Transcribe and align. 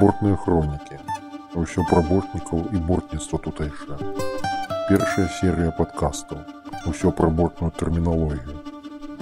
Бортныя 0.00 0.34
хронікі. 0.34 0.96
Усё 1.54 1.84
пра 1.86 2.00
бортнікаў 2.02 2.66
і 2.74 2.78
бортніцтва 2.82 3.38
тутэйшае. 3.38 3.98
Першая 4.88 5.26
серыя 5.38 5.70
падкастаў. 5.70 6.42
Усё 6.90 7.12
пра 7.14 7.28
бортную 7.30 7.70
тэрміналогію. 7.78 8.58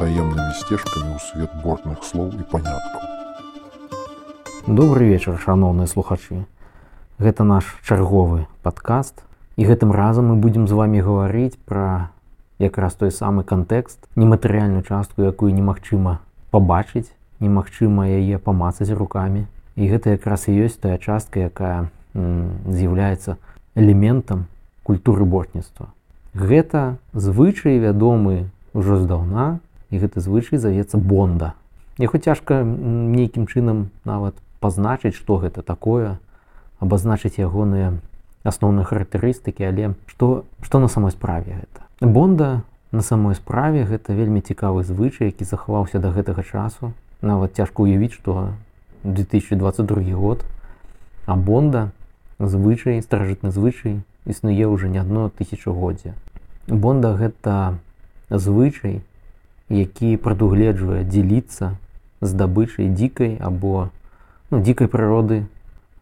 Таемнымі 0.01 0.53
сцежкамі 0.57 1.13
ў 1.13 1.21
свет 1.21 1.53
бортных 1.61 2.01
слоў 2.09 2.33
і 2.33 2.49
паняткаў. 2.49 3.01
Добры 4.65 5.13
вечар, 5.13 5.37
шаноўныя 5.37 5.85
слухачы. 5.93 6.49
Гэта 7.21 7.45
наш 7.45 7.77
чарговы 7.85 8.49
падкаст. 8.65 9.21
І 9.61 9.69
гэтым 9.69 9.93
разам 9.93 10.33
мы 10.33 10.41
будзем 10.41 10.65
з 10.65 10.73
вами 10.73 11.05
гаварыць 11.05 11.61
пра 11.69 12.09
якраз 12.57 12.97
той 12.97 13.13
самы 13.13 13.45
кантэкст, 13.45 14.09
нематэрыяльную 14.17 14.89
частку, 14.89 15.21
якую 15.21 15.53
немагчыма 15.53 16.25
пабачыць, 16.49 17.13
немагчыма 17.45 18.09
яе 18.09 18.41
памацаць 18.41 18.89
рукамі 18.89 19.53
і 19.77 19.89
гэта 19.89 20.17
якраз 20.17 20.49
і 20.49 20.57
ёсць 20.67 20.81
тая 20.81 20.99
частка 20.99 21.49
якая 21.49 21.89
з'яўляецца 22.15 23.37
элементам 23.75 24.47
культуры 24.83 25.25
бортніцтва. 25.25 25.93
Гэта 26.35 26.97
звычай 27.13 27.79
вядомы 27.79 28.49
ўжо 28.73 29.01
здаўна 29.01 29.61
і 29.93 30.01
гэты 30.01 30.21
звычай 30.21 30.59
завецца 30.59 30.97
бонда. 30.97 31.55
Яго 32.01 32.17
цяжка 32.17 32.65
нейкім 32.65 33.47
чынам 33.47 33.93
нават 34.05 34.37
пазначыць 34.61 35.17
што 35.17 35.37
гэта 35.37 35.61
такое 35.63 36.17
абазначыць 36.81 37.37
ягоныя 37.37 38.01
асноўныя 38.49 38.85
характарыстыкі 38.89 39.69
але 39.69 39.95
што 40.09 40.45
што 40.61 40.81
на 40.81 40.89
самой 40.89 41.13
справе 41.13 41.61
гэта? 41.61 41.81
Бонда 42.01 42.65
на 42.93 43.01
самой 43.01 43.37
справе 43.37 43.85
гэта 43.85 44.13
вельмі 44.13 44.41
цікавы 44.41 44.85
звычай 44.85 45.33
які 45.33 45.45
захаваўся 45.45 46.01
да 46.01 46.13
гэтага 46.13 46.43
часу. 46.43 46.93
Нават 47.21 47.55
цяжка 47.57 47.85
уявіць 47.85 48.17
што 48.17 48.57
2022 49.05 50.15
год 50.17 50.45
а 51.27 51.37
бонда 51.37 51.91
звычай 52.39 53.03
старажытны 53.03 53.51
звычай 53.51 54.03
існуе 54.27 54.67
ўжо 54.67 54.87
не 54.89 54.99
адно 54.99 55.31
тысячагоддзя 55.31 56.15
бонда 56.67 57.15
гэта 57.15 57.79
звычай 58.31 59.03
які 59.69 60.17
прадугледжвае 60.17 61.05
дзеліцца 61.05 61.77
здабычай 62.21 62.89
дзікай 62.89 63.37
або 63.41 63.91
ну, 64.51 64.61
дзікай 64.63 64.87
прыроды 64.89 65.47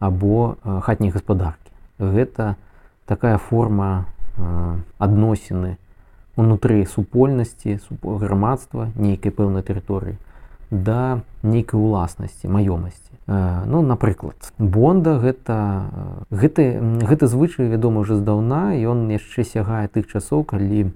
або 0.01 0.57
хатняй 0.65 1.11
гаспадаркі. 1.11 1.71
Гэта 1.99 2.57
такая 3.07 3.39
форма 3.39 4.07
э, 4.37 4.77
адносіны 4.99 5.77
унутры 6.37 6.85
супольнасці 6.87 7.79
грамадства 8.03 8.91
нейкай 8.97 9.31
пэўнай 9.31 9.63
тэрыторыі 9.63 10.17
да 10.71 11.21
нейкай 11.43 11.81
уласнасці 11.81 12.49
маёмасці. 12.49 13.11
Ну 13.27 13.83
напрыклад 13.83 14.35
бонда 14.59 15.19
гэта 15.19 15.87
гэты 16.31 16.79
гэты 17.07 17.27
звычай 17.27 17.69
вядома 17.69 18.01
уже 18.03 18.17
здаўна 18.19 18.75
ён 18.79 19.11
яшчэ 19.11 19.45
сягае 19.45 19.87
тых 19.87 20.11
часоў 20.11 20.43
калі 20.47 20.91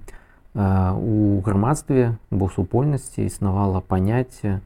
у 0.55 1.41
грамадстве 1.43 2.15
бо 2.31 2.49
супольнасці 2.49 3.27
існавала 3.27 3.81
паняцце 3.81 4.61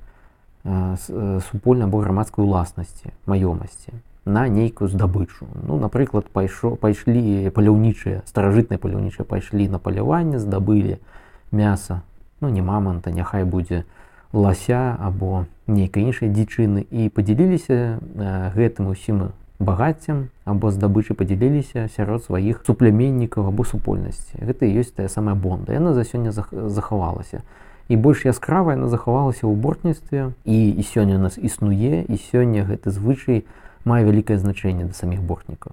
супольна 0.64 1.88
або 1.88 2.00
грамадскай 2.04 2.44
уласнасці 2.44 3.12
маёмасці 3.26 3.96
на 4.24 4.48
нейкую 4.48 4.88
здабычу. 4.88 5.48
Ну 5.64 5.80
напрыклад 5.80 6.28
пайшоў 6.28 6.76
пайшлі 6.76 7.48
паляўнічыя 7.48 8.28
старажытныя 8.28 8.76
паляўнічыя 8.76 9.24
пайшлі 9.24 9.68
на 9.68 9.78
паляванне 9.80 10.36
здабылі 10.38 11.00
мяса. 11.52 12.00
Ну 12.40 12.48
не 12.48 12.60
маманта 12.60 13.10
няхай 13.10 13.44
будзе 13.44 13.88
у 13.88 13.97
лася 14.32 14.96
або 15.00 15.46
нейкай 15.66 16.04
іншай 16.04 16.28
дзічыны 16.28 16.84
і 16.90 17.08
падзяліліся 17.08 18.00
гэтым 18.54 18.92
усім 18.92 19.32
багаццем 19.58 20.28
або 20.44 20.70
здабычы 20.70 21.14
падзяліліся 21.18 21.88
сярод 21.92 22.24
сваіх 22.24 22.62
супляменнікаў 22.66 23.48
або 23.48 23.64
супольнасці. 23.64 24.38
Гэта 24.38 24.68
ёсць 24.68 24.94
тая 24.94 25.08
самая 25.08 25.34
бонда. 25.34 25.72
Яна 25.72 25.94
за 25.94 26.04
сёння 26.04 26.30
захавалася. 26.32 27.42
І 27.88 27.96
больш 27.96 28.24
яскравая 28.24 28.76
она 28.76 28.88
захавалася 28.88 29.48
ў 29.48 29.56
бортніцтве 29.56 30.32
і 30.44 30.58
і 30.70 30.82
сёння 30.84 31.16
у 31.16 31.22
нас 31.24 31.38
існуе 31.40 32.04
і 32.04 32.16
сёння 32.20 32.68
гэты 32.68 32.92
звычай 32.92 33.44
мае 33.84 34.04
вялікае 34.04 34.38
значэнне 34.38 34.84
да 34.84 34.94
саміх 34.94 35.24
бортнікаў 35.24 35.72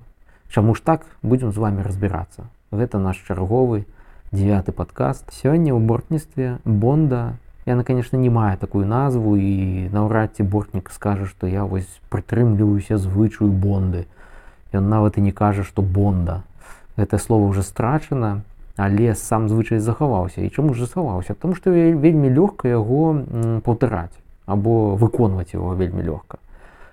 Чаму 0.50 0.76
ж 0.76 0.82
так? 0.82 1.06
Будзем 1.22 1.52
з 1.52 1.58
вами 1.58 1.84
разбірацца. 1.84 2.48
Гэта 2.72 2.98
наш 2.98 3.20
чарговы 3.28 3.84
девяты 4.32 4.72
падкаст. 4.72 5.28
Сёння 5.36 5.76
ў 5.76 5.84
бортніцтве 5.84 6.64
бонда 6.64 7.36
Яна, 7.66 7.84
конечно, 7.84 8.18
не 8.18 8.30
мае 8.30 8.58
такую 8.58 8.86
назву 8.86 9.38
і 9.38 9.90
наўрад 9.90 10.38
ці 10.38 10.44
бортнік 10.44 10.92
скажа, 10.94 11.26
што 11.26 11.48
я 11.50 11.66
вось 11.66 11.90
прытрымліваюся 12.14 13.02
звычаю 13.02 13.50
бонды. 13.50 14.06
Ён 14.70 14.86
нават 14.86 15.18
і 15.18 15.26
не 15.26 15.32
кажа, 15.32 15.64
што 15.66 15.82
бонда. 15.82 16.44
Гэта 16.94 17.18
слово 17.18 17.50
уже 17.50 17.64
страчана, 17.64 18.46
але 18.78 19.16
сам 19.16 19.50
звычай 19.50 19.80
захаваўся 19.80 20.46
і 20.46 20.50
чаму 20.54 20.78
ж 20.78 20.86
захаваўся, 20.86 21.34
Таму 21.34 21.56
што 21.56 21.72
вельмі 21.74 22.30
лёгка 22.30 22.70
яго 22.70 23.26
паўтараць 23.66 24.14
або 24.46 24.94
выконваць 24.96 25.58
яго 25.58 25.74
вельмі 25.74 26.06
лёгка. 26.06 26.38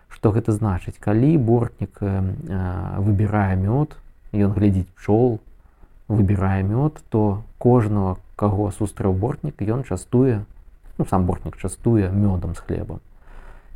Што 0.08 0.32
гэта 0.32 0.56
значыць, 0.56 0.96
калі 0.96 1.36
бортнік 1.36 2.00
выбірае 2.00 3.60
мёд, 3.60 3.92
ён 4.32 4.56
глядзіць 4.56 4.88
пчол, 4.96 5.36
выбірае 6.08 6.64
мёд, 6.64 6.96
то 7.12 7.44
кожнага, 7.58 8.16
каго 8.40 8.72
сустрэў 8.72 9.12
бортнік, 9.12 9.60
ён 9.60 9.84
частуе 9.84 10.48
ну, 11.02 11.08
сам 11.10 11.26
бортнік 11.26 11.58
частуе 11.58 12.10
мёдам 12.10 12.54
з 12.54 12.62
хлебам. 12.62 13.00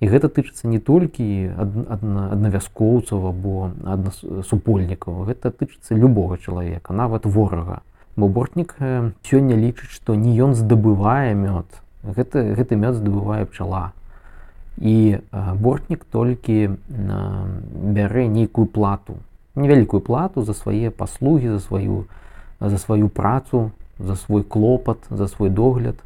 І 0.00 0.08
гэта 0.12 0.28
тычыцца 0.28 0.68
не 0.68 0.78
толькі 0.78 1.50
аднавяскоўцаў 1.56 3.26
або 3.32 3.72
супольнікаў 4.44 5.24
гэта 5.26 5.50
тычыцца 5.50 5.96
любога 5.96 6.36
чалавека 6.38 6.92
нават 6.92 7.26
ворага. 7.26 7.80
Бо 8.16 8.28
бортнік 8.28 8.76
сёння 9.24 9.56
лічыць 9.56 9.90
што 9.90 10.14
не 10.14 10.36
ён 10.36 10.54
здабывае 10.54 11.34
мёд 11.34 11.66
гэта 12.04 12.54
гэты 12.54 12.76
мёд 12.76 13.00
здабывае 13.00 13.46
пчала. 13.48 13.92
І 14.76 15.24
бортнік 15.34 16.04
толькі 16.12 16.76
бярэ 16.86 18.28
нейкую 18.28 18.68
плату 18.68 19.16
невялікую 19.56 20.00
плату 20.00 20.42
за 20.42 20.52
свае 20.52 20.90
паслугі 20.90 21.48
за 21.48 21.60
сваю 21.60 22.04
за 22.60 22.78
сваю 22.78 23.08
працу 23.08 23.70
за 23.98 24.14
свой 24.14 24.44
клопат 24.44 24.98
за 25.10 25.26
свой 25.26 25.50
догляд 25.50 25.96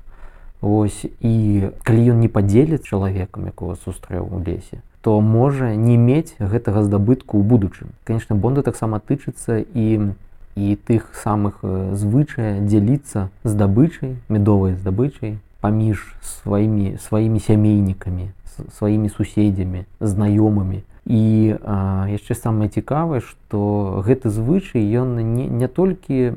Вось 0.60 1.06
і 1.21 1.71
калі 1.82 2.12
ён 2.12 2.21
не 2.21 2.28
падзеліць 2.28 2.84
чалавекам 2.84 3.48
якога 3.48 3.81
сустрэў 3.81 4.28
у 4.28 4.44
лесе 4.44 4.84
то 5.00 5.21
можа 5.21 5.75
не 5.76 5.97
мець 5.97 6.37
гэтага 6.37 6.84
здабытку 6.84 7.41
ў 7.41 7.43
будучым. 7.43 7.97
Конечно 8.04 8.37
бонда 8.37 8.62
таксама 8.62 9.00
тычыцца 9.00 9.65
і 9.65 10.12
і 10.59 10.76
тых 10.76 11.15
самых 11.15 11.62
звычая 11.94 12.60
дзяліцца 12.60 13.31
здабычай 13.44 14.19
медовай 14.28 14.75
здабычай 14.75 15.38
паміж 15.65 16.04
сваімі 16.20 16.99
сваімі 17.00 17.41
сямейнікамі 17.41 18.28
сваімі 18.76 19.09
суседзямі 19.09 19.87
знаёмымі. 20.00 20.84
І 21.09 21.56
а, 21.65 22.04
яшчэ 22.12 22.37
самае 22.37 22.69
цікавае 22.69 23.25
што 23.25 24.04
гэты 24.04 24.28
звычай 24.28 24.84
ён 25.00 25.16
не, 25.16 25.49
не 25.49 25.69
толькі 25.69 26.37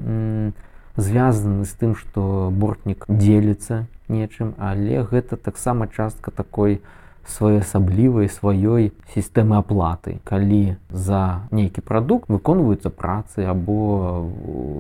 звязаны 0.96 1.66
з 1.68 1.74
тым 1.76 2.00
што 2.00 2.48
бортнік 2.54 3.04
дзеліцца 3.10 3.92
нечым 4.14 4.54
але 4.58 5.02
гэта 5.02 5.36
таксама 5.36 5.90
частка 5.90 6.32
такой 6.32 6.82
своеасаблівай 7.26 8.30
сваёй 8.30 8.92
сістэмы 9.16 9.58
аплаты. 9.58 10.20
Калі 10.28 10.76
за 10.90 11.48
нейкі 11.52 11.82
прадукт 11.82 12.30
выконваюцца 12.30 12.90
працы 12.92 13.48
або 13.48 14.28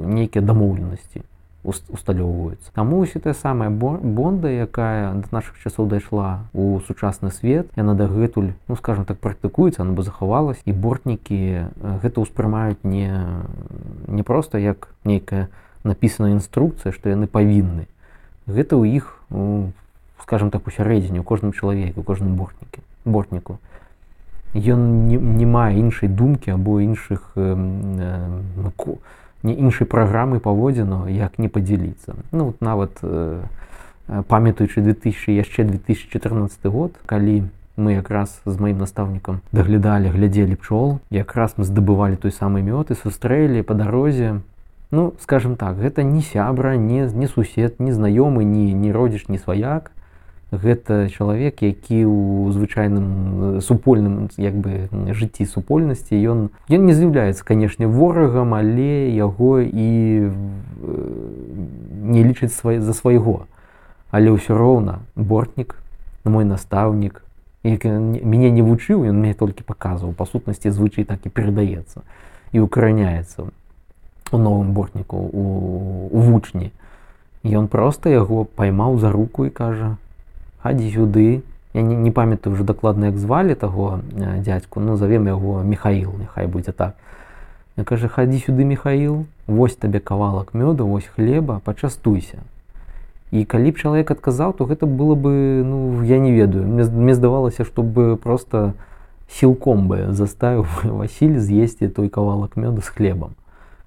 нейкія 0.05 0.43
дамоўленасці 0.43 1.23
усталёўваюцца. 1.63 2.75
Таму 2.75 2.99
ўсё 3.07 3.23
тая 3.23 3.33
самая 3.33 3.71
бонда 3.71 4.51
якая 4.51 5.15
да 5.15 5.27
наших 5.31 5.55
часоў 5.63 5.87
дайшла 5.87 6.43
у 6.51 6.83
сучасны 6.83 7.31
свет 7.31 7.71
яна 7.79 7.95
дагэтуль 7.95 8.51
ну 8.67 8.75
скажем 8.75 9.05
так 9.05 9.23
практыкуецца 9.23 9.87
она 9.87 9.95
бы 9.95 10.03
захавалась 10.03 10.59
і 10.65 10.75
бортнікі 10.75 11.71
гэта 12.03 12.19
ўспрымаюць 12.19 12.83
не 12.83 13.15
не 14.11 14.23
просто 14.23 14.59
як 14.59 14.91
нейкая 15.07 15.47
напісана 15.87 16.35
інструкцыя 16.35 16.91
што 16.91 17.07
яны 17.07 17.31
павінны. 17.31 17.87
Гэта 18.43 18.75
ў 18.75 18.99
іх 18.99 19.22
скажем 20.21 20.51
так 20.51 20.67
усярэдзіне 20.67 21.19
у 21.19 21.23
кожным 21.23 21.53
чалавеку 21.53 22.03
кожным 22.03 22.35
бортнікі 22.35 22.81
бортніку 23.05 23.59
ён 24.53 25.07
не, 25.09 25.17
не 25.17 25.45
мае 25.45 25.79
іншай 25.79 26.09
думкі 26.09 26.51
або 26.51 26.79
іншых 26.79 27.33
э, 27.35 27.57
э, 27.57 28.95
не 29.43 29.53
іншай 29.53 29.87
праграмы 29.87 30.39
паводзіну 30.39 31.07
як 31.09 31.39
не 31.39 31.49
падзяліцца 31.49 32.15
ну 32.31 32.45
вот 32.53 32.61
нават 32.61 32.91
э, 33.01 33.41
памятаючы 34.07 34.81
2000 34.81 35.35
яшчэ 35.35 35.63
2014 35.63 36.65
год 36.65 36.93
калі 37.05 37.49
мы 37.75 37.97
якраз 37.97 38.39
з 38.45 38.59
маім 38.59 38.77
настаўнікам 38.77 39.41
даглядалі 39.51 40.13
глядзелі 40.13 40.55
пчол 40.55 40.99
якраз 41.09 41.57
мы 41.57 41.65
здабывалі 41.65 42.15
той 42.15 42.31
самы 42.31 42.61
мёд 42.61 42.93
і 42.93 42.95
сустрэлі 42.95 43.65
па 43.65 43.73
дарозе 43.73 44.39
ну 44.93 45.13
скажем 45.19 45.55
так 45.55 45.77
гэта 45.77 46.03
не 46.03 46.21
сябра 46.21 46.77
не 46.77 47.09
не 47.09 47.27
сусед 47.27 47.79
не 47.79 47.91
знаёмы 47.91 48.43
не 48.45 48.73
не 48.73 48.91
родзіш 48.93 49.27
не 49.27 49.37
сваяк. 49.37 49.91
Гэта 50.53 51.09
чалавек 51.09 51.65
які 51.65 52.05
ў 52.05 52.53
звычайным 52.53 53.57
супольным 53.59 54.29
як 54.37 54.53
бы 54.53 54.85
жыцці 55.09 55.49
супольнасці 55.49 56.13
ён 56.13 56.53
ён 56.69 56.85
не 56.85 56.93
з'яўляецца 56.93 57.41
канешне 57.41 57.89
ворагам 57.89 58.53
але 58.53 59.09
яго 59.09 59.65
і 59.65 59.89
не 62.13 62.21
лічыць 62.21 62.53
свай 62.53 62.77
за 62.77 62.93
свайго. 62.93 63.49
Але 64.13 64.29
ўсё 64.29 64.53
роўна 64.53 65.01
бортнік 65.17 65.73
мой 66.21 66.45
настаўнік 66.45 67.25
які 67.65 67.97
мяне 68.21 68.53
не 68.53 68.61
вучыў 68.61 69.09
ён 69.09 69.25
мне 69.25 69.33
толькі 69.33 69.65
паказваў 69.65 70.13
па 70.13 70.29
сутнасці 70.29 70.69
звычай 70.69 71.09
так 71.09 71.25
і 71.25 71.33
перадаецца 71.33 72.05
і 72.53 72.61
укараняецца 72.61 73.49
у 73.49 73.62
новым 74.37 74.73
бортніку 74.73 75.17
у, 75.17 75.43
у 76.11 76.19
вучні. 76.19 76.71
Ён 77.43 77.67
проста 77.67 78.09
яго 78.09 78.45
паймаў 78.45 78.99
за 78.99 79.11
руку 79.11 79.45
і 79.45 79.49
кажа 79.51 79.97
хадзі 80.63 80.91
сюды 80.95 81.43
я 81.73 81.81
не, 81.81 81.95
не 81.95 82.11
памятаю 82.11 82.55
уже 82.55 82.63
дакладна 82.63 83.11
як 83.11 83.17
звалі 83.17 83.55
таго 83.55 83.99
дядзьку 84.15 84.79
ну 84.79 84.95
завем 84.95 85.27
яго 85.27 85.61
михаил 85.63 86.13
няхай 86.19 86.47
будзе 86.47 86.71
так. 86.71 86.95
Я 87.75 87.83
кажа 87.83 88.07
хадзі 88.07 88.39
сюды 88.47 88.63
михаил 88.63 89.25
вось 89.47 89.75
табе 89.75 89.99
кавалак 89.99 90.53
мёду 90.53 90.87
вось 90.87 91.09
хлеба 91.15 91.59
пачастуйся 91.65 92.39
і 93.31 93.43
калі 93.43 93.71
б 93.71 93.77
чалавек 93.77 94.11
адказаў 94.11 94.53
то 94.53 94.63
гэта 94.63 94.85
было 94.85 95.15
бы 95.15 95.63
ну 95.65 96.01
я 96.03 96.19
не 96.19 96.31
ведаю. 96.31 96.63
Мне, 96.63 96.85
мне 96.85 97.13
здавалася 97.13 97.65
чтобы 97.65 98.15
просто 98.15 98.73
сілком 99.27 99.89
бы 99.89 100.13
заставіў 100.13 100.65
Васіль 100.95 101.39
з'есці 101.39 101.87
той 101.87 102.07
кавалак 102.07 102.55
мёду 102.55 102.79
з 102.79 102.87
хлебам 102.87 103.35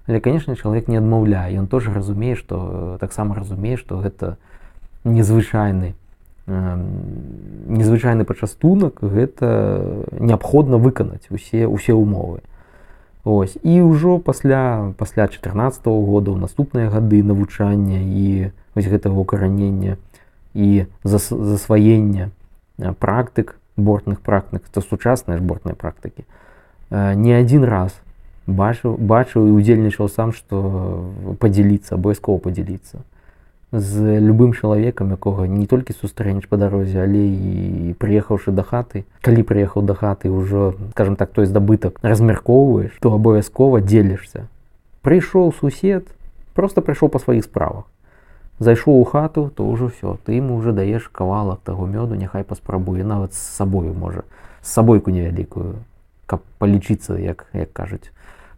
але 0.07 0.19
конечно 0.19 0.55
чалавек 0.55 0.87
не 0.87 0.97
адмаўляе 0.97 1.57
ён 1.59 1.67
тоже 1.67 1.93
разумее 1.93 2.35
что 2.35 2.97
таксама 2.99 3.35
разумее 3.35 3.77
что 3.77 3.99
гэта 3.99 4.37
незвычайны 5.03 5.95
незвычайны 6.47 8.23
пачастунак 8.23 9.01
гэта 9.01 10.07
неабходна 10.19 10.77
выканаць 10.77 11.27
усе 11.29 11.67
усе 11.67 11.93
умовы. 11.93 12.39
Ось. 13.27 13.57
І 13.63 13.83
ўжо 13.83 14.19
пасля 14.19 14.93
пасля 14.97 15.27
14 15.27 15.83
-го 15.83 16.05
года 16.05 16.31
у 16.31 16.37
наступныя 16.37 16.89
гады 16.89 17.23
навучання 17.23 17.99
і 17.99 18.51
вось 18.75 18.87
гэтага 18.87 19.19
укаранення 19.19 19.97
і 20.53 20.85
засваення 21.03 22.31
практык 22.79 23.59
бортных 23.77 24.23
практык 24.23 24.61
то 24.71 24.81
сучасныя 24.81 25.37
ж 25.37 25.43
бортныя 25.43 25.75
практыкі 25.75 26.23
не 26.91 27.35
адзін 27.35 27.65
раз 27.65 27.99
бачыў 28.47 28.95
бачыў 28.97 29.51
і 29.51 29.51
удзельнічаў 29.59 30.07
сам 30.07 30.31
што 30.31 31.05
падзяліцца 31.39 31.95
абавязкова 31.99 32.39
падзяліцца. 32.39 33.03
З 33.71 34.19
любым 34.23 34.55
чалавекам 34.55 35.11
якога 35.11 35.43
не 35.51 35.67
толькі 35.67 35.91
сустрэнеш 35.91 36.47
па 36.47 36.55
дарозе 36.55 37.03
але 37.03 37.27
і 37.27 37.93
прыехаўшы 37.99 38.55
да 38.55 38.63
хаты. 38.63 39.03
Калі 39.21 39.43
прыехаў 39.43 39.83
да 39.83 39.93
хаты 39.93 40.31
ўжо 40.31 40.73
скажем 40.95 41.19
так 41.19 41.35
той 41.35 41.45
здабытак 41.45 41.99
размяркоўваеш 42.01 42.95
то 43.03 43.11
абавязкова 43.11 43.83
дзелішся. 43.83 44.47
Прыйшоў 45.03 45.51
сусед 45.51 46.07
просто 46.55 46.81
прыйшоў 46.81 47.11
па 47.11 47.19
сваіх 47.19 47.43
справах. 47.43 47.83
Зайшоў 48.59 48.95
у 48.95 49.03
хату 49.03 49.51
то 49.53 49.67
ўжо 49.67 49.91
все 49.91 50.17
ты 50.23 50.39
ему 50.39 50.55
уже 50.55 50.71
даеш 50.71 51.11
кавалак 51.11 51.59
таго 51.67 51.85
мёду 51.85 52.15
няхай 52.15 52.47
паспрабуе 52.47 53.03
нават 53.03 53.35
з 53.35 53.43
сабою 53.59 53.93
можа 53.93 54.23
з 54.63 54.71
сабойку 54.71 55.11
невялікую 55.11 55.83
каб 56.25 56.41
палічыцца 56.57 57.19
як 57.19 57.45
як 57.51 57.73
кажуць 57.73 58.09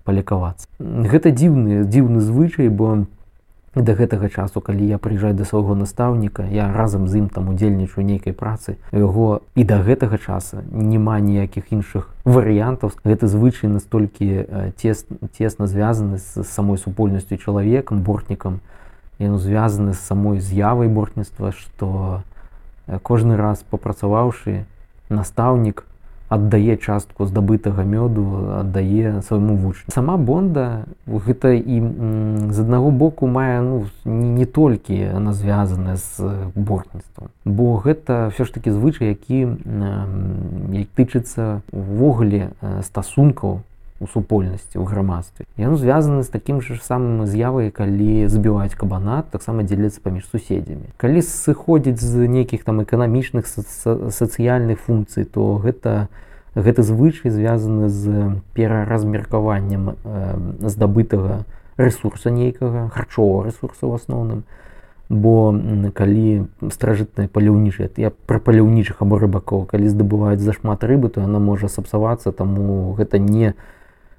палікавацца. 0.09 0.65
Гэта 0.81 1.29
дзіўны 1.29 1.85
дзіўны 1.85 2.25
звычай 2.25 2.73
бо 2.73 3.05
да 3.75 3.93
гэтага 3.93 4.29
часу 4.29 4.61
калі 4.65 4.81
я 4.89 4.97
прыязджаю 4.97 5.37
да 5.37 5.45
свайго 5.45 5.75
настаўніка 5.77 6.49
я 6.49 6.73
разам 6.73 7.05
з 7.07 7.21
ім 7.21 7.27
там 7.29 7.49
удзельнічаю 7.53 8.01
нейкай 8.05 8.33
працы 8.33 8.81
яго 8.91 9.45
і 9.53 9.63
да 9.63 9.77
гэтага 9.85 10.17
часа 10.17 10.65
няма 10.73 11.19
ніякіх 11.21 11.69
іншых 11.69 12.09
варыянтаў. 12.25 12.97
Гэта 13.05 13.29
звычай 13.29 13.69
настолькі 13.69 14.73
цес 14.81 15.05
цесна 15.37 15.69
звязаны 15.69 16.17
з 16.17 16.43
самой 16.49 16.81
супольнасцю 16.81 17.37
чалавекам 17.37 18.01
бортнікам 18.01 18.59
ён 19.21 19.37
звязаны 19.37 19.93
з 19.93 20.01
самой 20.01 20.41
з'явай 20.41 20.89
бортніцтва 20.89 21.53
што 21.53 22.23
кожны 23.05 23.37
раз 23.37 23.61
папрацаваўшы 23.69 24.65
настаўнік 25.13 25.85
аддае 26.29 26.77
частку 26.77 27.25
здабытага 27.25 27.83
мёду 27.83 28.53
аддае 28.61 29.21
свайму 29.25 29.57
вучню. 29.57 29.89
Сама 29.93 30.17
бонда 30.17 30.85
гэта 31.05 31.53
і 31.57 31.81
з 32.53 32.57
аднаго 32.61 32.91
боку 32.91 33.27
мае 33.27 33.61
ну 33.61 33.85
не, 34.05 34.45
не 34.45 34.45
толькі 34.45 35.09
она 35.17 35.33
звязаная 35.33 35.97
з 35.97 36.49
бортніцтвам 36.55 37.33
бо 37.45 37.81
гэта 37.81 38.29
все 38.33 38.45
ж 38.45 38.53
таки 38.53 38.71
звычай 38.71 39.09
які 39.09 39.57
як 40.77 40.87
тычыцца 40.95 41.61
увогуле 41.73 42.53
стасункаў 42.85 43.61
у 43.99 44.07
супольнасці 44.07 44.79
ў 44.79 44.85
грамадстве. 44.87 45.45
Ён 45.59 45.75
звязаны 45.75 46.23
з 46.23 46.31
такім 46.31 46.63
же 46.63 46.79
самым 46.79 47.27
з'явай 47.27 47.71
калі 47.71 48.27
забіваюць 48.31 48.75
кабанат 48.75 49.29
таксама 49.29 49.63
дзеліцца 49.67 49.99
паміж 50.03 50.25
суседзямі. 50.31 50.95
Калі 50.97 51.19
сыходзіць 51.19 51.99
з 51.99 52.27
нейкіх 52.27 52.63
там 52.63 52.81
эканамічных 52.81 53.45
сацыяльных 53.47 54.79
функцый 54.79 55.27
то 55.27 55.59
гэта 55.59 56.07
не 56.09 56.27
гэты 56.55 56.83
звычай 56.83 57.31
звязаны 57.31 57.89
з 57.89 58.41
пераразмеркаваннем 58.53 59.95
здабытага 60.59 61.45
ресурса 61.77 62.29
нейкага 62.31 62.89
харчового 62.89 63.45
ресурса 63.45 63.87
в 63.87 63.93
асноўным. 63.93 64.43
Бо 65.09 65.53
калі 65.93 66.45
стражытныя 66.69 67.29
паляўнічыя 67.29 67.89
я 67.97 68.11
пра 68.29 68.37
паляўнічых 68.37 69.01
або 69.01 69.17
рыбакоў 69.17 69.65
калі 69.65 69.89
здабываюць 69.89 70.41
зашмат 70.41 70.85
рыбы 70.85 71.09
то 71.09 71.21
яна 71.21 71.39
можа 71.41 71.67
сапсавацца 71.67 72.31
таму 72.31 72.93
гэта 72.93 73.17
не 73.17 73.57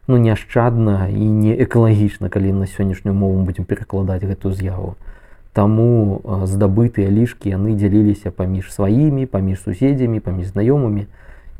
ну 0.06 0.16
няшчадна 0.16 1.08
і 1.08 1.24
не 1.24 1.54
экалагічна 1.54 2.28
калі 2.28 2.52
на 2.52 2.66
сённяшнюю 2.66 3.14
мову 3.14 3.44
будзем 3.44 3.64
перакладаць 3.64 4.24
гэтую 4.24 4.54
з'яву. 4.54 4.94
Таму 5.52 6.20
здабытыя 6.46 7.10
лішкі 7.10 7.50
яны 7.50 7.74
дзяліліся 7.74 8.30
паміж 8.30 8.72
сваімі 8.72 9.26
паміж 9.26 9.60
суседзямі 9.66 10.20
паміж 10.20 10.54
знаёмымі. 10.54 11.06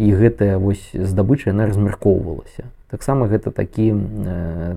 І 0.00 0.12
гэтая 0.16 0.56
вось 0.56 0.90
здабыча 0.94 1.52
яна 1.52 1.66
размяркоўвалася. 1.68 2.64
Таксама 2.88 3.28
гэта 3.28 3.50
такі 3.52 3.94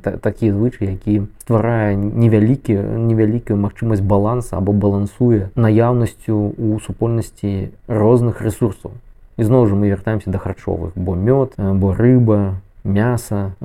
та, 0.04 0.20
такі 0.20 0.52
звычай 0.52 0.94
які 0.94 1.26
стварае 1.42 1.96
невялікі 1.96 2.76
невялікую 3.08 3.58
магчымасць 3.58 4.04
баланса 4.04 4.58
або 4.58 4.74
балансуе 4.74 5.50
наяўнасцю 5.56 6.54
у 6.58 6.78
супольнасці 6.84 7.72
розных 7.88 8.44
ресурсаў 8.44 8.94
ізноў 9.38 9.68
жа 9.68 9.76
мы 9.76 9.90
вяртаемся 9.90 10.30
да 10.30 10.38
харчовых. 10.38 10.94
Бо 10.96 11.16
мёд 11.16 11.54
бо 11.58 11.94
рыба 11.94 12.62
мяса 12.84 13.56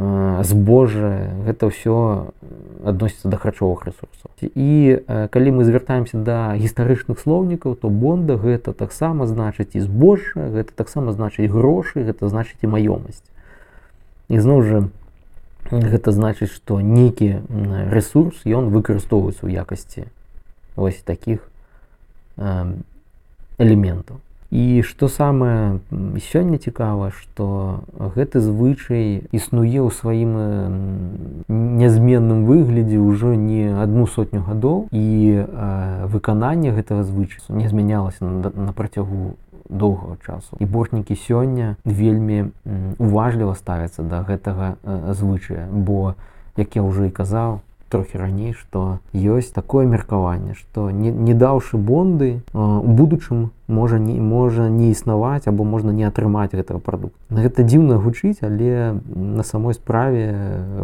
збожжа. 0.43 1.35
Гэта 1.45 1.69
ўсё 1.69 2.31
адносіцца 2.87 3.27
да 3.29 3.37
харчовых 3.37 3.87
ресурсаў 3.87 4.31
і 4.39 5.03
калі 5.35 5.51
мы 5.59 5.65
звяртаемся 5.67 6.19
да 6.23 6.55
гістарычных 6.55 7.19
слоўнікаў 7.19 7.75
то 7.75 7.91
бонда 7.91 8.39
гэта 8.39 8.73
таксама 8.73 9.27
значыць 9.27 9.75
і 9.75 9.83
збожжа 9.83 10.47
гэта 10.55 10.71
таксама 10.75 11.13
значыць 11.13 11.51
грошы 11.51 12.07
гэта 12.07 12.31
значыць 12.31 12.63
і 12.63 12.71
маёмасць. 12.71 13.27
Ізноў 14.31 14.63
жа 14.63 14.79
гэта 15.71 16.15
значыць 16.15 16.55
што 16.55 16.79
нейкі 16.81 17.43
ресурс 17.91 18.47
ён 18.47 18.71
выкарыстоўваецца 18.71 19.43
ў 19.43 19.59
якасці 19.59 20.07
вось 20.79 21.03
таких 21.03 21.43
элементаў 23.59 24.23
І 24.51 24.81
што 24.81 25.09
самае 25.13 25.81
сёння 26.25 26.57
цікава, 26.57 27.13
што 27.13 27.85
гэты 27.93 28.41
звычай 28.41 29.29
існуе 29.29 29.85
ў 29.85 29.93
сваім 29.93 30.33
нязменным 31.49 32.49
выглядзе 32.49 32.97
ўжо 32.97 33.37
не 33.37 33.69
адну 33.77 34.09
сотню 34.09 34.41
гадоў 34.41 34.89
і 34.89 35.45
выкананне 36.09 36.73
гэтага 36.73 37.05
звычаю 37.05 37.61
не 37.61 37.69
змянялася 37.69 38.25
на, 38.25 38.49
на 38.49 38.73
працягу 38.73 39.37
доўгага 39.69 40.17
часу. 40.25 40.57
І 40.59 40.65
бортнікі 40.65 41.13
сёння 41.13 41.77
вельмі 41.85 42.49
уважліва 42.97 43.53
ставяцца 43.53 44.01
да 44.01 44.25
гэтага 44.25 44.81
звычая, 45.13 45.69
бо 45.69 46.17
як 46.57 46.73
я 46.73 46.83
ўжо 46.83 47.05
і 47.05 47.13
казаў, 47.13 47.61
трохі 47.89 48.19
раней 48.19 48.53
што 48.53 48.99
ёсць 49.13 49.53
такое 49.53 49.87
меркаванне 49.87 50.55
што 50.55 50.91
не, 50.91 51.11
не 51.11 51.35
даўшы 51.35 51.77
бонды 51.77 52.41
у 52.53 52.89
будучым 52.89 53.51
можа 53.69 53.99
не 53.99 54.21
можа 54.21 54.69
не 54.69 54.91
існаваць 54.91 55.47
або 55.47 55.65
можна 55.65 55.93
не 55.93 56.05
атрымаць 56.09 56.53
гэтага 56.53 56.81
прадукта 56.81 57.43
гэта 57.43 57.65
дзіўна 57.65 58.01
гучыць 58.01 58.41
але 58.43 59.01
на 59.15 59.43
самой 59.43 59.75
справе 59.75 60.33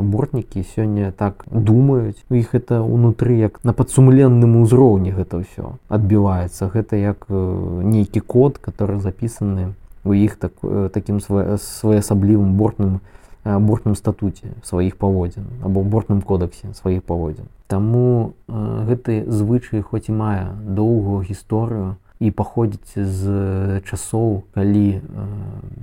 бортнікі 0.01 0.65
сёння 0.77 1.13
так 1.13 1.45
думаюць. 1.51 2.17
У 2.31 2.35
іх 2.35 2.55
это 2.55 2.83
унутры 2.83 3.39
як 3.39 3.61
на 3.65 3.73
падсумленным 3.73 4.61
узроўні 4.63 5.15
гэта 5.15 5.43
ўсё 5.43 5.79
адбіваецца. 5.89 6.71
Гэта 6.73 6.97
як 6.97 7.27
нейкі 7.29 8.21
код 8.21 8.59
который 8.59 9.01
запісаны 9.01 9.75
у 10.05 10.13
іх 10.13 10.37
так 10.37 10.53
таким 10.93 11.21
своеасаблівым 11.21 12.55
бортным 12.55 13.01
бортным 13.45 13.95
статуце 13.95 14.57
сваіх 14.63 14.97
паводзін 14.97 15.45
або 15.63 15.83
бортным 15.83 16.23
кодексе 16.23 16.73
сваіх 16.75 17.05
паводзін 17.05 17.47
Таму 17.67 18.35
гэты 18.49 19.25
звычай 19.29 19.81
хоць 19.81 20.09
і 20.09 20.17
мае 20.17 20.53
доўгую 20.65 21.21
гісторыю 21.25 21.97
і 22.21 22.31
паходзіць 22.31 22.95
з 22.97 23.23
часоў 23.85 24.45
калі 24.55 24.87
э, 24.97 25.01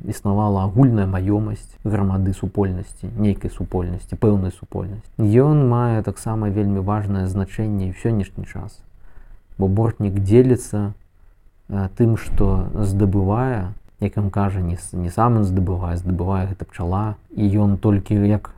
існавала 0.08 0.64
агульная 0.64 1.06
маёмасць 1.06 1.76
грамады 1.84 2.34
супольнасці 2.34 3.12
нейкай 3.18 3.52
супольнасці 3.52 4.16
пэўнай 4.16 4.56
супольнасці. 4.56 5.12
Ён 5.20 5.68
мае 5.68 6.02
таксама 6.02 6.50
вельмі 6.50 6.80
важнае 6.80 7.28
значэнне 7.28 7.92
ў 7.92 7.96
сённяшні 8.00 8.48
час. 8.48 8.80
Бо 9.60 9.68
бортнік 9.68 10.18
дзеліцца 10.24 10.96
э, 11.70 11.90
тым 12.00 12.16
што 12.16 12.72
здабывае 12.74 13.76
як 14.02 14.18
ён 14.18 14.30
кажа 14.30 14.60
не, 14.60 14.78
не 14.94 15.10
сам 15.10 15.44
здабывае 15.44 15.96
здабывае 15.98 16.50
гэта 16.50 16.66
пчала 16.66 17.16
і 17.38 17.46
ён 17.46 17.78
толькі 17.78 18.18
як 18.26 18.52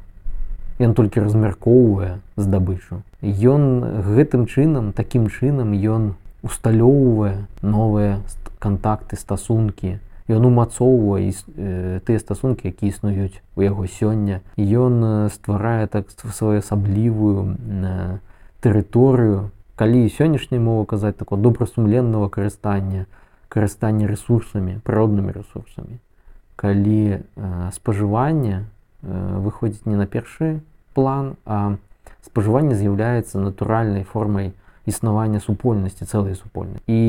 ён 0.80 0.94
толькі 0.94 1.22
размяркоўвае 1.22 2.20
здабычу. 2.36 3.04
Ён 3.22 3.84
гэтым 4.08 4.48
чынам 4.48 4.92
такім 4.92 5.30
чынам 5.30 5.76
ён 5.76 6.16
усталёўвае 6.44 7.46
новыя 7.62 8.20
контакты 8.60 9.16
стасункі. 9.16 10.00
Ён 10.32 10.48
умацоўвае 10.48 11.32
э, 11.32 12.00
тыя 12.08 12.20
стасункі 12.20 12.72
які 12.72 12.88
існуюць 12.88 13.44
у 13.56 13.62
яго 13.62 13.88
сёння. 13.88 14.40
Ён 14.56 15.04
э, 15.04 15.30
стварае 15.36 15.88
так 15.88 16.08
своеасаблівую 16.12 17.60
э, 17.60 18.18
тэрыторыю. 18.64 19.52
Калі 19.76 20.08
сённяшняй 20.08 20.64
мова 20.64 20.86
казаць 20.86 21.20
такого 21.20 21.42
добрасумленного 21.42 22.30
карыстання 22.30 23.06
карыстання 23.54 24.10
ресурсамі 24.10 24.82
прыроднымі 24.82 25.30
ресурсамі 25.30 26.02
калі 26.58 27.22
спажыванне 27.78 28.66
выходзіць 29.06 29.86
не 29.86 30.00
на 30.00 30.10
першы 30.10 30.66
план 30.98 31.38
а 31.46 31.78
спажыванне 32.26 32.74
з'яўляецца 32.74 33.38
натуральнай 33.38 34.04
формай 34.10 34.54
існавання 34.90 35.40
супольнасці 35.40 36.10
цэлай 36.10 36.36
супольнай 36.36 36.82
і 36.88 37.00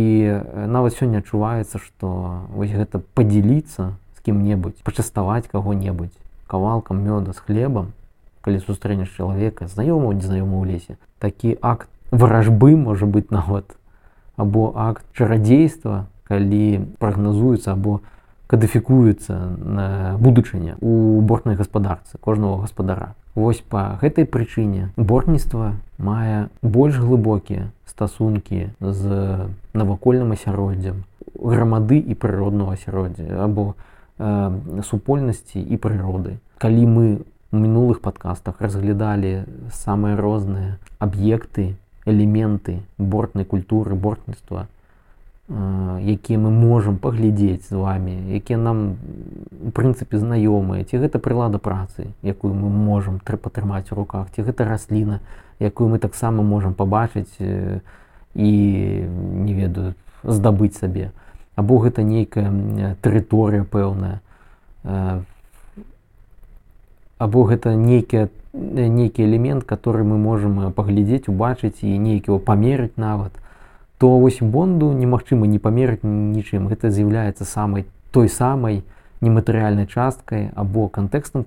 нават 0.68 1.00
сёння 1.00 1.24
адчуваецца 1.24 1.80
што 1.80 2.44
вось 2.52 2.76
гэта 2.76 3.00
падзяліцца 3.16 3.96
з 3.96 4.18
кім-небудзь 4.28 4.84
пачаставаць 4.84 5.48
каго-небудзь 5.48 6.14
кавалкам 6.46 7.00
мёда 7.00 7.32
з 7.32 7.40
хлебам 7.40 7.92
калі 8.44 8.60
сустрэнеш 8.60 9.10
чалавека 9.16 9.66
знаёмого 9.66 10.12
незнаёмы 10.12 10.60
ў 10.60 10.64
лесе 10.76 10.94
такі 11.18 11.56
акт 11.62 11.88
варажбы 12.12 12.76
можа 12.76 13.08
быць 13.08 13.32
нават 13.32 13.64
або 14.36 14.72
акт 14.76 15.08
чарадзейства 15.16 16.06
калі 16.34 16.64
прагназуецца 16.98 17.72
або 17.78 18.00
кадыфікуецца 18.50 19.34
на 19.78 19.86
будучыня 20.18 20.74
у 20.82 21.20
бортнай 21.22 21.54
гаспадарцы 21.54 22.18
кожнага 22.18 22.66
гаспадара 22.66 23.14
Вось 23.34 23.62
па 23.66 23.98
гэтай 23.98 24.26
прычыне 24.30 24.90
бортніцтва 24.94 25.74
мае 25.98 26.50
больш 26.62 27.00
глыбокія 27.02 27.70
стасункі 27.90 28.70
з 28.78 29.50
навакольным 29.74 30.34
асяроддзям 30.36 31.02
грамады 31.34 31.98
і 31.98 32.14
прыроднага 32.14 32.78
асяроддзя 32.78 33.42
або 33.42 33.74
э, 33.74 34.82
супольнасці 34.86 35.58
і 35.58 35.78
прыроды. 35.82 36.38
Калі 36.62 36.86
мы 36.86 37.06
мінулых 37.50 37.98
падкастах 38.06 38.62
разглядалі 38.62 39.50
самыя 39.74 40.14
розныя 40.14 40.78
аб'екты, 41.02 41.74
элементы 42.06 42.86
бортнай 42.98 43.44
культуры 43.44 43.98
бортніцтва, 43.98 44.68
якія 45.48 46.38
мы 46.38 46.50
можам 46.50 46.96
паглядзець 46.96 47.68
з 47.68 47.76
вами 47.76 48.16
якія 48.32 48.56
нам 48.56 48.96
у 49.60 49.70
прынцыпе 49.76 50.16
знаёмыя 50.16 50.88
ці 50.88 51.04
гэта 51.04 51.20
прылада 51.20 51.60
працы 51.60 52.08
якую 52.22 52.54
мы 52.56 52.72
можам 52.72 53.20
патрымаць 53.20 53.92
у 53.92 54.00
руках 54.00 54.32
ці 54.32 54.40
гэта 54.40 54.64
расліна 54.64 55.20
якую 55.60 55.88
мы 55.92 55.98
таксама 55.98 56.42
можам 56.42 56.72
пабачыць 56.72 57.36
і 58.34 58.50
не 59.44 59.54
ведаю 59.54 59.94
здабыць 60.24 60.74
сабе. 60.74 61.12
Або 61.54 61.78
гэта 61.78 62.02
нейкая 62.02 62.96
тэрыторыя 63.02 63.62
пэўная 63.62 64.20
або 67.18 67.44
гэта 67.44 67.76
нейкі 67.78 68.28
нейкі 68.54 69.22
элемент 69.22 69.64
который 69.64 70.02
мы 70.02 70.18
можам 70.18 70.72
паглядзець 70.72 71.28
убачыць 71.28 71.84
і 71.86 71.94
нейкіго 71.98 72.38
памерыць 72.38 72.96
нават 72.96 73.32
то 73.98 74.18
вось 74.18 74.40
бонду 74.40 74.92
немагчыма 74.92 75.46
не 75.46 75.58
памерыць 75.58 76.02
нічым. 76.02 76.68
Гэта 76.68 76.90
з'яўляецца 76.90 77.44
самай 77.44 77.86
той 78.10 78.28
самай 78.28 78.82
нематэрыяльнай 79.20 79.86
часткай 79.86 80.50
або 80.54 80.88
кантэкстам 80.88 81.46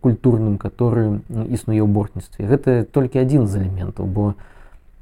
культурным 0.00 0.58
который 0.58 1.20
існуе 1.28 1.82
ў 1.82 1.88
бортніцтве. 1.88 2.46
Гэта 2.46 2.84
толькі 2.84 3.20
адзін 3.20 3.46
з 3.46 3.64
элементаў 3.64 4.06
бо 4.06 4.34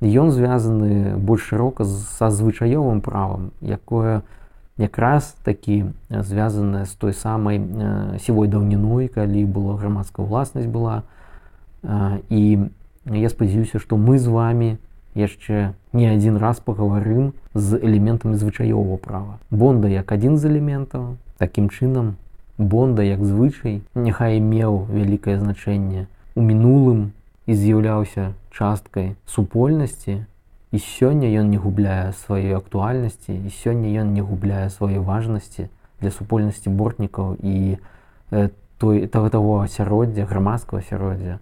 ён 0.01 0.31
звязаны 0.31 1.17
больш 1.17 1.51
шырока 1.53 1.85
са 1.85 2.31
звычаёвым 2.31 3.01
правам 3.01 3.51
якое 3.61 4.23
якраз 4.77 5.35
такі 5.45 5.93
звязаная 6.11 6.85
з 6.85 6.95
той 6.95 7.13
самай 7.13 7.61
сівой 8.19 8.49
даўніной 8.49 9.09
калі 9.09 9.45
была 9.45 9.77
грамадская 9.77 10.27
ўласнасць 10.27 10.67
была. 10.67 11.03
І 12.31 12.71
я 13.05 13.29
спадзяюся 13.29 13.79
што 13.79 13.97
мы 13.97 14.19
з 14.19 14.27
вами 14.27 14.79
яшчэ 15.15 15.73
не 15.93 16.11
адзін 16.11 16.37
раз 16.37 16.61
пагаварым 16.61 17.33
з 17.55 17.79
элементамі 17.79 18.37
звычаёвого 18.37 18.99
права. 18.99 19.39
Бонда 19.51 19.89
як 19.89 20.13
адзін 20.13 20.39
з 20.39 20.51
элементаў 20.51 21.17
такім 21.39 21.71
чынам 21.71 22.15
бонда 22.59 23.03
як 23.03 23.25
звычай 23.25 23.83
няхай 23.95 24.41
меў 24.41 24.87
вялікае 24.91 25.39
значэнне. 25.39 26.07
У 26.35 26.43
мінулым 26.43 27.13
і 27.47 27.55
з'яўляўся 27.55 28.35
часткай 28.51 29.15
супольнасці 29.27 30.27
і 30.75 30.79
сёння 30.83 31.31
ён 31.31 31.51
не 31.55 31.59
губляе 31.59 32.11
сваёй 32.11 32.55
актуальнасці 32.59 33.35
і 33.35 33.49
сёння 33.51 33.91
ён 34.03 34.15
не 34.15 34.23
губляе 34.23 34.71
сваёй 34.71 34.99
важнасці 34.99 35.69
для 36.01 36.11
супольнасці 36.11 36.71
бортнікаў 36.71 37.39
і 37.43 37.79
той 38.79 39.07
того 39.07 39.61
асяроддзя 39.63 40.27
грамадскага 40.27 40.83
асяроддзя 40.83 41.39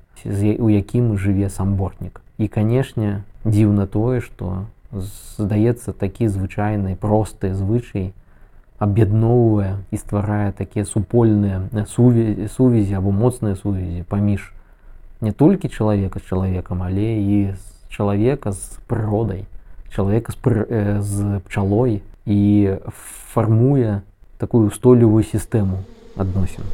у 0.61 0.69
якім 0.69 1.17
жыве 1.17 1.49
сам 1.49 1.77
бортнік 1.77 2.21
і 2.43 2.49
канешне 2.49 3.23
дзіўна 3.47 3.87
тое 3.87 4.21
што 4.21 4.67
здаецца 4.93 5.95
такі 5.95 6.27
звычайны 6.29 6.97
просты 6.99 7.55
звычай 7.55 8.11
аб'ядноўвае 8.83 9.79
і 9.95 9.97
стварае 9.97 10.51
такія 10.59 10.85
супольныя 10.85 11.87
сувязі 11.87 12.49
сувязі 12.51 12.99
або 12.99 13.15
моцныя 13.15 13.55
сувязі 13.55 14.03
паміж 14.11 14.51
не 15.23 15.33
толькі 15.33 15.71
чалавека 15.71 16.19
з 16.19 16.27
чалавекам 16.27 16.83
але 16.83 17.09
і 17.23 17.39
з 17.55 17.63
чалавека 17.95 18.53
з 18.53 18.83
прыродай 18.91 19.47
чалавека 19.95 20.33
з, 20.33 20.37
пры, 20.43 20.67
з 20.99 21.41
пчалой 21.47 22.03
і 22.27 22.41
фармуе 23.35 24.03
такую 24.43 24.67
устойлівую 24.67 25.23
сістэму 25.23 25.87
адносін 26.19 26.67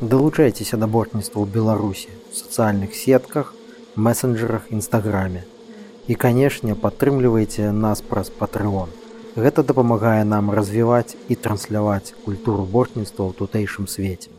далучайцеся 0.00 0.78
да 0.78 0.86
бортніцтва 0.86 1.42
ў 1.42 1.50
беларусі 1.50 2.14
в 2.30 2.38
сацыяльных 2.38 2.94
сетках 2.94 3.54
месенджерах 3.96 4.70
нстаграме 4.72 5.44
і 6.08 6.14
канешне 6.14 6.74
падтрымлівайце 6.74 7.72
нас 7.72 8.00
праз 8.00 8.30
патрыон 8.42 8.88
гэта 9.36 9.62
дапамагае 9.62 10.24
нам 10.24 10.50
развіваць 10.50 11.16
і 11.28 11.36
трансляваць 11.36 12.14
культуру 12.24 12.64
бортніцтва 12.64 13.28
ў 13.28 13.32
тутэйшым 13.40 13.88
свеце 13.94 14.32